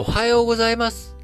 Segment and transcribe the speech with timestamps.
[0.00, 1.16] おはようございます。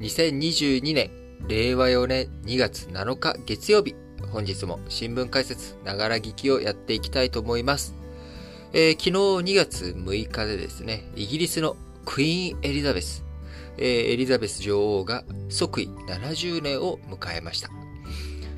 [0.00, 1.10] 2022年、
[1.48, 3.96] 令和4年2月7日月曜日、
[4.30, 7.94] 本日も新聞解説、ながら聞きをやっていきたいと思います。
[8.74, 13.24] えー昨日2月6日でですね、イギリスのクイーンエリザベス、
[13.78, 17.70] えーエリザベス女王が即位70年を迎えました。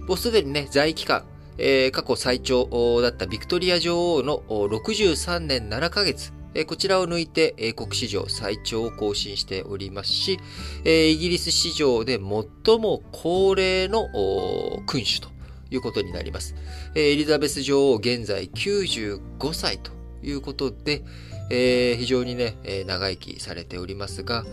[0.08, 1.22] もうすでにね、在位期間、
[1.58, 2.66] えー過去最長
[3.02, 6.32] だったビクトリア女王の63年7ヶ月、
[6.66, 10.38] こちらを抜いて英国史上最長を更新しておりますし、
[10.84, 14.08] イギリス史上で最も高齢の
[14.86, 15.28] 君主と
[15.70, 16.54] いうことになります。
[16.94, 19.20] エリザベス女王現在95
[19.52, 19.92] 歳と
[20.22, 21.04] いうことで、
[21.96, 22.56] 非常にね、
[22.86, 24.44] 長生きされておりますが、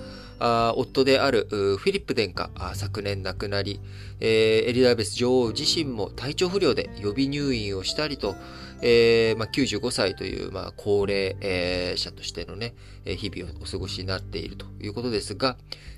[0.76, 3.82] 夫であるフィリップ殿下、昨年亡くなり、
[4.20, 8.36] エリザベス女王自身も体調不良で予備入院をしたりと、
[8.82, 15.58] えーまあ、95歳という、まあ、高齢、えー者としてのね、日々をお過ごしになっているということですが、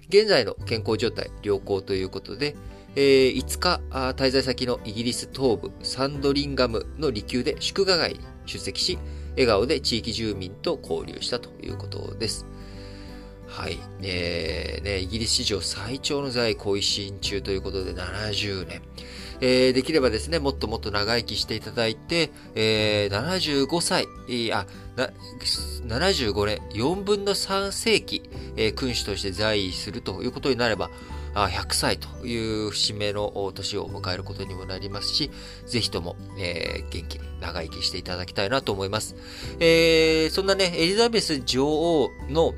[0.10, 2.56] 現在の健康状態良好ということで、
[2.96, 8.98] えー5日滞在先のイギリス東部サンドリンガムの離宮で祝賀会に出席し、
[9.32, 12.46] 笑顔で地域住民と交流したということです。
[13.48, 13.78] はい。
[14.04, 18.82] えーね、イギリス史上最長の在位後遺進中ということで70年。
[19.42, 25.10] えーできればですね、もっともっと長生きしていただいて、えー75歳、えーあ、な、
[25.88, 30.90] 75年、4分の3世紀、えー君主として在位するということになれば、
[31.36, 35.32] あ100歳という節目の年を迎えることにもなりますし、
[35.66, 39.16] ぜひとも、えー元気に長生きしていただきたいなと思います。
[39.60, 42.54] えーそんなね、エリザベス女王の、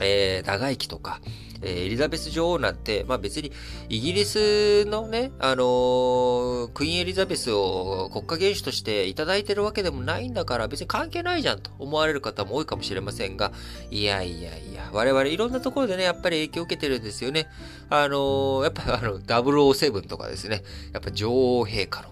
[0.00, 1.20] えー長生きとか、
[1.62, 3.52] えーエリザベス女王なんて、まあ別に
[3.88, 13.52] イギリスのね、あのークイーンエリザベスを国家元首としていただいてるわけでもないんだから別に関係ないじゃんと思われる方も多いかもしれませんが、
[13.90, 17.48] いやいやいや、我々いろんなところでね、やっぱり影響を受けてるんですよね。
[17.90, 20.62] あのーやっぱあの、007とかですね、
[20.92, 22.08] やっぱ女王陛下の、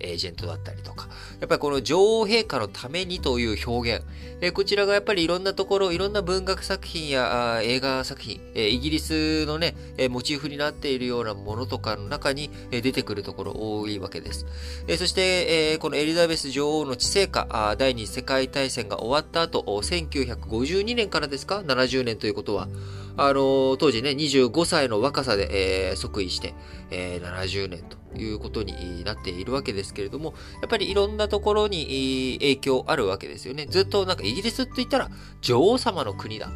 [0.00, 1.08] エージェントだったりとか、
[1.40, 4.04] やっぱりこの女王陛下のためにという表現、
[4.42, 14.46] えこちらがやっぱりいろんなところ、いろんな文学作品や映画作品、えイギリスのね、えモチーフになっているようなものとかの中に、え出てくるところ多いわけです。
[14.88, 22.68] えそして、えーこのエリザベス女王の治世下、第二次世界大戦が終わった後、1952年からですか ?70 年ということは。
[23.16, 26.54] あのー当時ね、25歳の若さで、えー即位して、
[26.90, 33.66] えー70年ということになっているわけですけれども、やっぱりいろんなところに影響あるわけですよね。
[33.68, 35.10] ずっとなんかイギリスって言ったら
[35.40, 36.50] 女王様の国だ。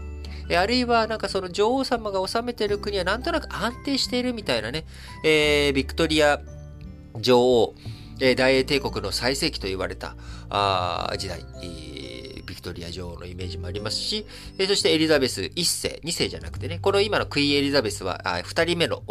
[0.56, 4.84] あるいはなんかその女王様が治めてる国はなんとなく安定しているみたいなね、
[5.25, 6.41] えービクトリア
[7.19, 7.75] 女王、
[8.20, 10.16] えー大英帝国の最盛期と言われた
[10.50, 11.41] あ時代、
[12.54, 14.25] ビクトリア女王のイメージもありますし、
[14.59, 19.03] えーそしてエリザベス1世、2世じゃなくてね、この今のクイーンエリザベスはあ2人目の、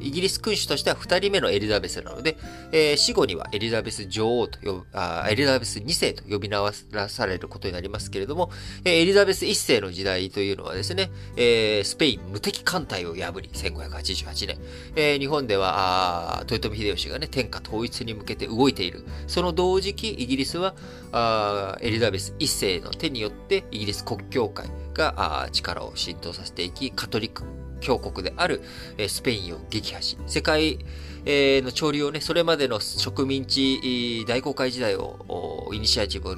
[0.00, 2.36] イギリス君主としては2人目のエリザベスなので、
[2.72, 6.70] えー死後にはエリザベス女王と呼ぶあエリザベス2世と呼び直
[7.08, 8.50] されることになりますけれども、
[8.84, 14.58] えーエリザベス1世の時代というのはですね、えースペイン無敵艦隊を破り、1588年、
[14.96, 19.04] えー日本では豊臣秀吉がね、天下統一に向けて動いている。
[19.26, 20.74] その同時期、イギリスは
[21.12, 27.42] あエリザベス1世の手によって、イギリス国教会が力を浸透させていき、カトリック
[27.80, 28.62] 教国である、
[28.96, 30.78] えスペインを撃破し、世界、
[31.24, 36.36] えの潮流をね、それまでの植民地大航海時代をイニシアチブを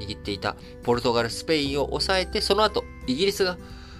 [0.00, 3.56] 握っていたポルトガル、スペインを抑えて、その後、イギリスが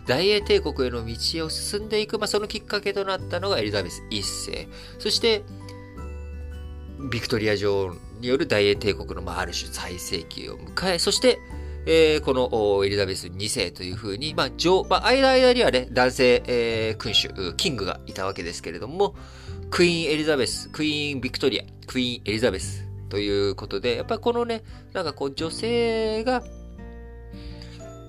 [0.07, 4.69] 大英帝国への道を進んでいく、まあ、そのきっかけとなったのがエリザベス1世。
[4.99, 5.45] そして、
[7.11, 11.39] ビクトリア女王による大英帝国の、まあ、ある種最盛期を迎え、そして、
[11.87, 19.15] えーこのエリザベス2世というふうに、まあ、女まあ、間間にはね、男性、えー君主、キングがいたわけですけれども、
[19.71, 24.63] クイーンエリザベス、クイーンビクトリア、クイーンエリザベスということで、やっぱりこのね、
[24.93, 26.43] なんかこう女性が、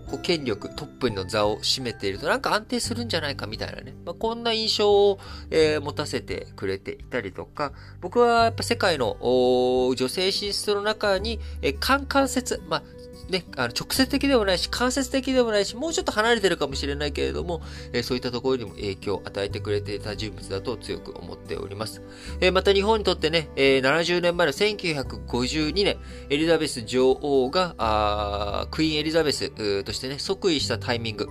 [0.10, 3.96] こう権力、トップの座を占めているとなんか安定するんじゃないかみたいなね。
[4.06, 5.20] まあ、こんな印象を、
[5.50, 7.72] えー持たせてくれていたりとか、
[8.02, 12.84] 僕はやっぱ世界の女性進出の中に、えー間関節、まあ、
[13.30, 17.62] ね、あの直接的でもないし、間接的でもないし、もうちょっと離れてるかもしれないけれども、
[17.94, 22.02] えーそういったところにも影響を与えてくれていた人物だと強く思っております。
[22.42, 25.98] えーまた日本にとってね、えー70年前の1952年、
[26.30, 31.26] エリザベス女王が、あクイーンエリザベスとしてね、即位したタイミング、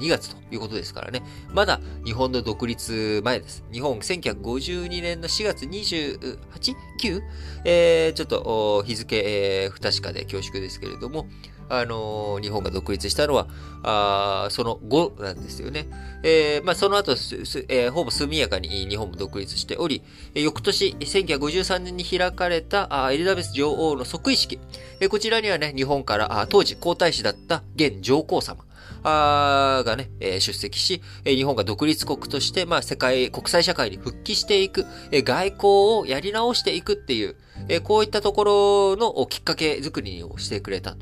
[0.00, 1.22] 2月ということですからね、
[1.52, 3.64] まだ日本の独立前です。
[3.72, 7.22] 日本1952年の4月 28?9?
[7.64, 11.25] えーちょっと日付、えー不確かで恐縮ですけれど、も、
[11.68, 13.48] あのー、日本が独立したのは、
[13.82, 15.86] あその後なんですよね。
[16.22, 20.02] えー、まあ、その後、えー、ほぼ速やかに日本も独立しており、
[20.34, 24.58] 翌年、1953年に開かれたあエリザベス女王の即位式、
[25.00, 28.64] え、こちらにはね、日本からあ当時皇太子だった現上皇様、
[29.02, 35.64] あがね、え、出席し、え、日本が独立国として、まあ、世界、国際社会に復帰していく、え、外交
[36.00, 37.36] をやり直していくっていう、
[37.68, 40.96] え、こういったところのきっかけ作りをしてくれた。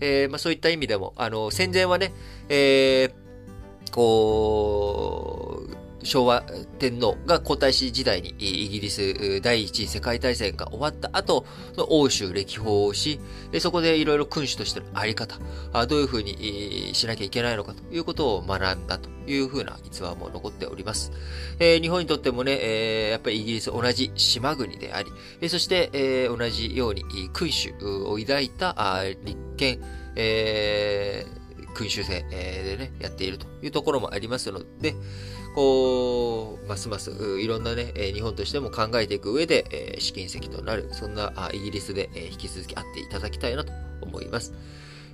[0.00, 2.12] えー、まあ、そういった意味でも、あの、戦前はね、
[2.48, 5.55] えー、こう、
[6.06, 6.42] 昭和
[6.78, 11.44] 天皇が皇太子時代にイギリス第一次世界大戦が終わった後
[11.76, 13.20] の、欧州歴訪をし、
[13.50, 15.36] でそこでいろいろ君主としてのあり方、
[15.86, 21.10] どういうふうにしなきゃいけないのかということを学んだというふうな逸話も残っております。
[21.58, 29.80] えー、日本にとってもね、えー、やっぱりイギリス同じ島国であり、そして、えー、同じように君主を抱いた立憲、
[30.14, 31.45] えー、
[31.76, 34.94] 君主制でね、やっているというところもありますので、
[35.54, 44.54] こう、ますますいろんなね、日本としても考えていく上で、試金石となる、そんなイギリスで引き続き会っていただきたいなと思います。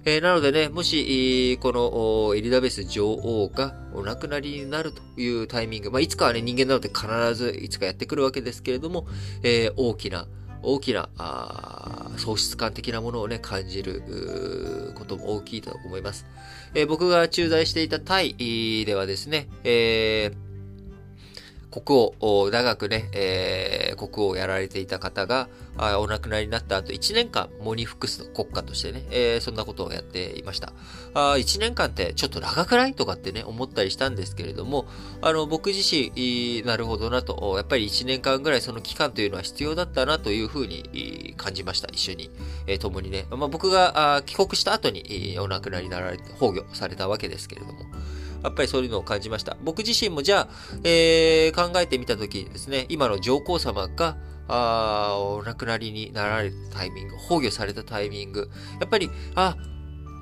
[0.04, 7.06] えー、なのでね、もし、このエリザベス女王がお亡くなりになるというタイミング、まあ、いつかはね、人間なので必
[7.36, 9.06] ずいつかやってくるわけですけれども、
[9.44, 10.26] えー、大きな、
[10.62, 11.08] 大きな、
[12.18, 16.26] 喪失感的なものをね、感じることも大きいと思います。
[16.74, 20.51] えー、僕が駐在していたタイではですね、えー
[21.72, 25.48] 国王、長くね、えー、国王をやられていた方が、
[25.78, 30.74] あお亡くなりになった後、1年間、モニフクス国家としてね、えー、そんなことをやっていました。
[31.14, 34.86] あ1年間ってちょっと長くないとかってね、思ったりしたんですけれども、
[35.22, 41.88] あの、僕自身、なるほどなと、やっぱり1年間ぐらいその期間というのは必要だったなというふうに感じました。
[41.90, 42.30] 一緒に、
[42.66, 43.24] えー、共にね。
[43.30, 47.86] まあ、僕があ帰国した後に、お亡くなりになられて、崩御されたわけですけれども、
[48.42, 49.56] やっぱりそういうのを感じました。
[49.62, 50.48] 僕自身もじゃあ、
[50.84, 54.16] えー、考えてみたときですね、今の上皇様が、
[54.48, 58.50] あお亡くなりになられたタイミング、崩御されたタイミング、
[58.80, 59.56] やっぱり、あ、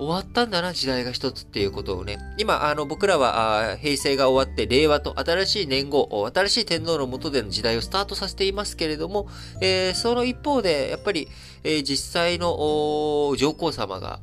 [0.00, 2.18] 終わったんだな、時代が一つっていうことをね。
[2.38, 9.28] 今、あの、僕らは、平成が終わって、令和と新しい年号、新しい天皇の下での時代をスタートさせていますけれども、
[9.60, 11.28] えー、その一方で、やっぱり、
[11.64, 14.20] えー、実際の上皇様が、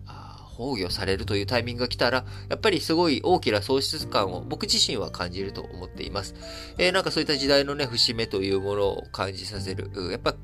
[0.58, 6.36] 崩御されるというタイミングが来たら、やっぱりすごい大きな喪失感を僕自身は感じると思っています。
[6.78, 10.36] えー、なんかそういった時代のね、節目というものを感じさせる、やっぱ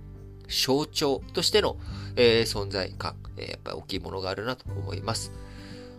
[0.48, 1.78] 象徴としての、
[2.16, 5.32] えー、存在感、えー、やっぱり大きいものがあるなと思います。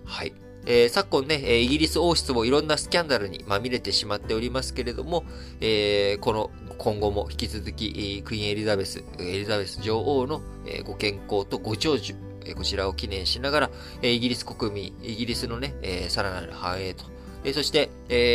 [0.04, 0.32] はい。
[0.66, 5.24] えー、昨今ね、イギリス王室もいろんなスキャンダルにまみれてしまっておりますけれども、
[5.60, 10.40] えー、この今後も引き続き、クイーンエリザベス、エリザベス女王の
[10.84, 12.14] ご健康とご長寿、
[12.56, 13.70] こちらを記念しながら、
[14.02, 17.04] イギリス国民、イギリスのね、さらなる繁栄と、
[17.52, 17.90] そして、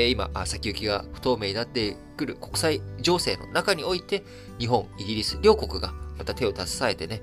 [0.10, 4.24] 今、先行きが不透明になってくる国際情勢の中において、
[4.60, 7.22] 日本、イギリス両国がまた手を携えてね、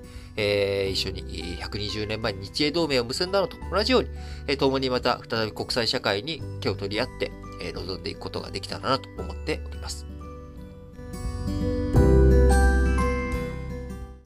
[0.91, 4.07] 一緒に120年前に日英同盟を結んだのと同じよう
[4.47, 7.31] に、共にまた再び国際社会に手を取り合って、
[7.73, 10.05] 臨んでいくことができたらなと思っております。